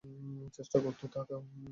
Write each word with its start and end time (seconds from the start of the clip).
চেষ্টা 0.53 0.77
করতে 0.79 1.05
থাকো। 1.07 1.37